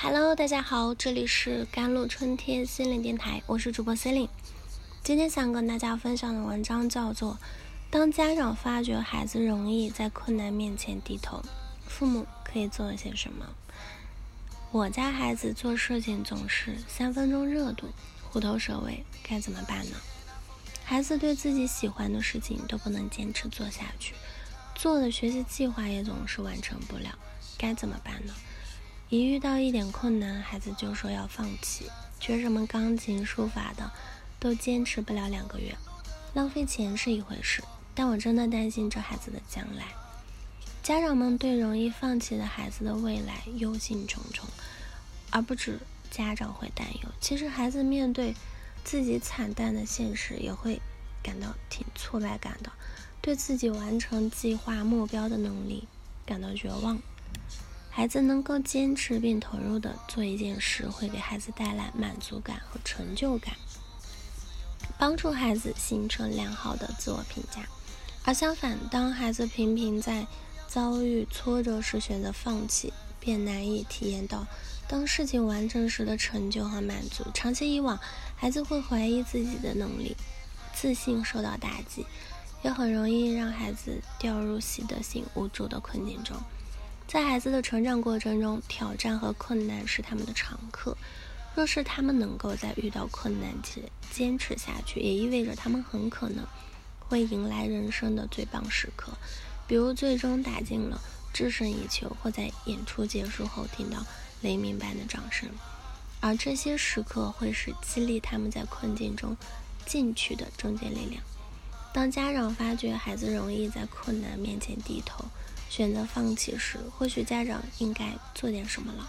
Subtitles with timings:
[0.00, 4.30] Hello，大家好，这里是甘露春天心灵电台，我是主播 c e l i n e
[5.02, 7.32] 今天想跟大家分享的文章叫做
[7.90, 11.42] 《当家长发觉孩子容易在困难面前低头，
[11.88, 13.44] 父母可以做些什么》。
[14.70, 17.88] 我家孩子做事情总是三分钟热度，
[18.30, 19.96] 虎头蛇尾，该怎么办呢？
[20.84, 24.14] 孩子对自己喜欢的事情都不能坚持做下去，
[24.76, 27.18] 做的学习计划也总是完成不了，
[27.58, 28.32] 该怎么办呢？
[29.10, 31.86] 一遇到一点困难，孩子就说要放弃。
[32.20, 33.90] 学什么钢琴、书法的，
[34.38, 35.74] 都坚持不了两个月。
[36.34, 37.62] 浪费钱是一回事，
[37.94, 39.86] 但我真的担心这孩子的将来。
[40.82, 44.42] 家长们对容易放弃的孩子的未来忧心忡忡，
[45.30, 45.78] 而不止
[46.10, 47.08] 家长会担忧。
[47.18, 48.34] 其实孩子面对
[48.84, 50.82] 自己惨淡的现实，也会
[51.22, 52.70] 感到挺挫败感的，
[53.22, 55.88] 对自己完成计划目标的能力
[56.26, 57.00] 感到绝望。
[57.98, 63.56] 孩子能够坚持并投入的做一件事，会给孩子带来满足感和成就感，
[64.96, 67.68] 帮助孩子形成良好的自我评价。
[68.22, 70.28] 而相反，当孩子频频在
[70.68, 74.46] 遭遇挫折时选择放弃，便难以体验到
[74.86, 77.24] 当事情完成时的成就和满足。
[77.34, 77.98] 长期以往，
[78.36, 80.16] 孩子会怀疑自己的能力，
[80.72, 82.06] 自信受到打击，
[82.62, 86.36] 也很容易让孩子掉入习得性无助的困境中。
[87.08, 90.94] 在孩子的成长过程中，挑战和困难是他们的常客。
[91.54, 96.44] 若是他们能够在遇到困难时坚持下去，也意味着他们很可能
[97.00, 99.10] 会迎来人生的最棒时刻，
[99.66, 101.00] 比如最终打进了
[101.32, 104.04] 制胜一球，或在演出结束后听到
[104.42, 105.48] 雷鸣般的掌声。
[106.20, 109.34] 而这些时刻会是激励他们在困境中
[109.86, 111.22] 进取的终结力量。
[111.94, 115.24] 当家长发觉孩子容易在困难面前低头，
[115.68, 119.08] 选择放弃时，或许家长应该做点什么了。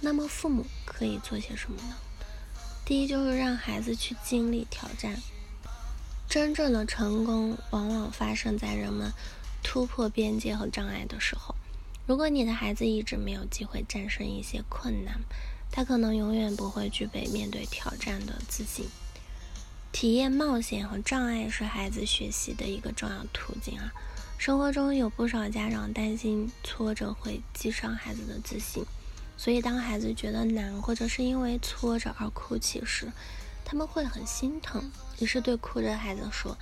[0.00, 1.96] 那么父母可以做些什么呢？
[2.84, 5.16] 第一，就是让孩子去经历挑战。
[6.28, 9.12] 真正的成功往往发生在人们
[9.62, 11.54] 突破边界和障碍的时候。
[12.06, 15.20] 如果你的孩子一直没有机会战胜一些困难，
[15.70, 18.86] 他可能永远不会具备面对挑战的自信。
[19.90, 23.92] 体验冒险和障碍是孩子学习的一个重要途径啊。
[24.44, 28.84] 生活中有不少家长担心挫折会击伤孩子的自信，
[29.38, 33.10] 所以当孩子觉得难或者是因为挫折而哭泣时，
[33.64, 36.58] 他们会很心疼，于是对哭着的孩子说：“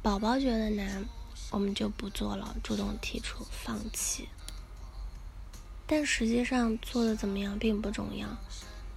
[0.00, 1.04] 宝宝觉得难，
[1.50, 4.28] 我们就不做了，主动提出放弃。”
[5.88, 8.28] 但实际上做的怎么样并不重要，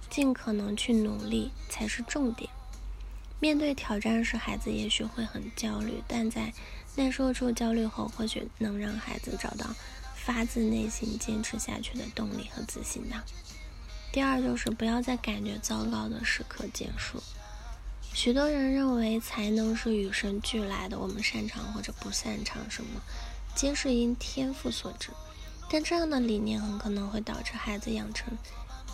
[0.08, 2.48] 尽可能去努力才是重点。
[3.40, 6.52] 面对挑战时，孩子也许会很焦虑，但在
[6.96, 9.66] 耐受住焦虑后，或许能让孩子找到
[10.14, 13.16] 发自内心坚持下去的动力和自信的。
[14.10, 17.22] 第二，就是不要在感觉糟糕的时刻结束。
[18.12, 23.00] 许多人认为才能是与生俱来的，我们擅长或者不擅长什么，
[23.54, 25.10] 皆是因天赋所致。
[25.70, 28.36] 但这样的理念很可能会导致孩子养成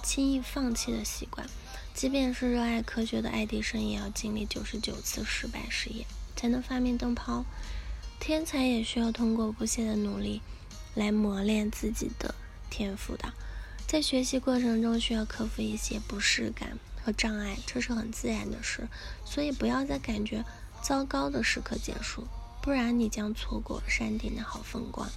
[0.03, 1.49] 轻易放弃的习惯。
[1.94, 7.44] 即便是热爱科学的爱迪生，也要经历九十九次失败试验才能发明灯泡。
[8.19, 10.43] 天才也需要通过不懈的努力
[10.94, 12.34] 来磨练自己的
[12.69, 13.33] 天赋的，
[13.87, 18.88] 在学习过程中需要克服一些不适感和障碍，这是很自然的事。
[19.25, 20.44] 所以不要在感觉
[20.83, 22.27] 糟糕的时刻结束，
[22.60, 25.09] 不然你将错过山顶的好风光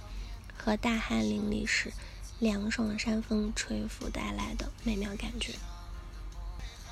[0.56, 1.92] 和大汗淋漓时
[2.38, 5.54] 凉爽的山风吹拂带来的美妙感觉。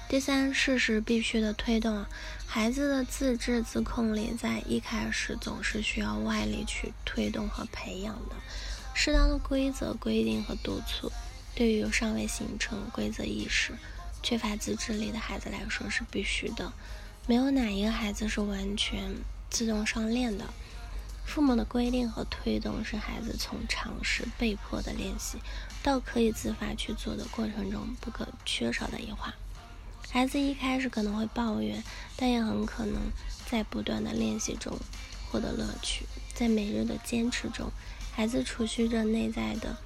[0.09, 2.07] 第三，事实必须的推动，
[2.47, 8.37] 孩子的自制自控力在一开始总是需要外力去推动和培养的。
[8.95, 11.11] 适当的规则规定和督促，
[11.57, 13.73] 对于尚未形成规则意识、
[14.23, 16.73] 缺乏自制力的孩子来说是必须的。
[17.27, 19.17] 没有哪一个孩子是完全
[19.51, 20.45] 自动上链的。
[21.25, 25.39] 父母的规定和推动是孩子从尝试、被迫的练习
[25.83, 29.35] 到可以自发去做的过程中不可缺少的一环。
[30.17, 31.85] 孩子一开始可能会抱怨，
[32.17, 33.13] 但也很可能
[33.45, 34.75] 在不断的练习中
[35.31, 36.07] 获得乐趣。
[36.33, 37.71] 在每日的坚持中，
[38.15, 39.77] 孩子储蓄着内在的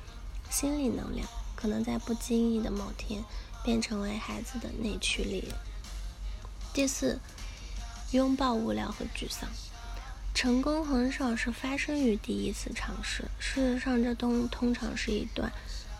[0.49, 3.25] 心理能量，可能在不经意的某天
[3.65, 5.49] 便成为孩子的内驱力。
[6.73, 7.19] 第四，
[8.13, 9.51] 拥抱无聊和沮丧。
[10.33, 15.51] 成功很少是发生于第一次尝试，事实上，这通通常是一段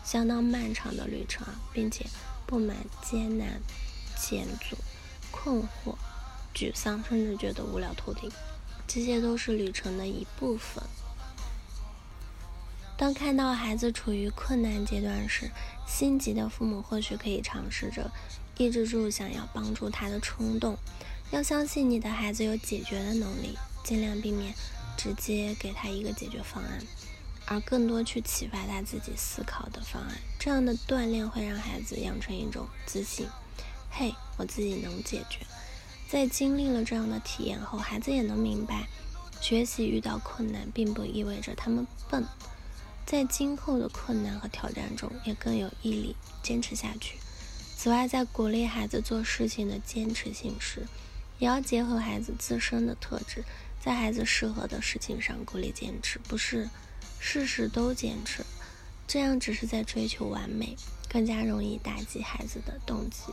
[0.05, 2.07] 相当漫长的旅程，并且
[2.47, 3.61] 布满艰难。
[4.21, 4.77] 险阻、
[5.31, 5.97] 困惑、
[6.55, 8.31] 沮丧，甚至觉得无聊透顶，
[8.87, 10.85] 这些都是旅程的一部分。
[12.99, 15.51] 当看到孩子处于困难阶段时，
[15.89, 18.11] 心急的父母或许可以尝试着
[18.59, 20.77] 抑制住想要帮助他的冲动。
[21.31, 24.53] 要相信你的孩子有解决的能力，尽量避免
[24.99, 26.79] 直接给他一个解决方案，
[27.47, 30.19] 而更多去启发他自己思考的方案。
[30.39, 33.27] 这样的锻炼会让孩子养成一种自信。
[33.91, 35.41] 嘿，我自己能解决。
[36.09, 38.89] 在经历了这样的体验后，孩子也能明白，
[39.41, 42.25] 学习遇到困难并不意味着他们笨。
[43.05, 47.19] 在今后的困难和挑战中，也更有毅力坚持下去。
[47.77, 50.87] 此外，在鼓励孩子做事情的坚持性时，
[51.39, 53.45] 也要结合孩子自身的特质，
[53.81, 56.69] 在孩子适合的事情上鼓励坚持，不是
[57.19, 58.45] 事事都坚持，
[59.09, 60.77] 这样只是在追求完美，
[61.09, 63.33] 更加容易打击孩子的动机。